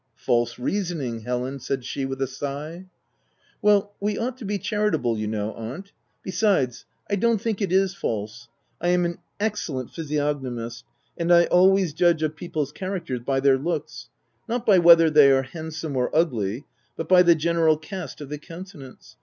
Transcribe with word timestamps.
"False 0.15 0.57
reasoning, 0.57 1.19
Helen!" 1.19 1.59
said 1.59 1.85
she 1.85 2.05
with 2.05 2.23
a 2.23 2.25
sigh." 2.25 2.87
Well, 3.61 3.93
we 3.99 4.17
ought 4.17 4.35
to 4.39 4.45
be 4.45 4.57
charitable, 4.57 5.15
you 5.15 5.27
know, 5.27 5.53
aunt— 5.53 5.91
besides, 6.23 6.85
I 7.07 7.15
don't 7.17 7.39
think 7.39 7.61
it 7.61 7.71
is 7.71 7.93
false: 7.93 8.47
I 8.81 8.87
am 8.87 9.05
an 9.05 9.19
excellent 9.39 9.91
physiognomist, 9.91 10.85
and 11.19 11.31
I 11.31 11.45
always 11.45 11.93
judge 11.93 12.23
of 12.23 12.35
people's 12.35 12.71
characters 12.71 13.19
by 13.19 13.41
their 13.41 13.59
looks— 13.59 14.09
not 14.49 14.65
by 14.65 14.79
whether 14.79 15.11
they 15.11 15.31
are 15.31 15.43
handsome 15.43 15.95
or 15.95 16.09
ugly, 16.15 16.65
but 16.97 17.07
by 17.07 17.21
the 17.21 17.35
general 17.35 17.77
cast 17.77 18.21
of 18.21 18.29
the 18.29 18.39
countenance. 18.39 19.17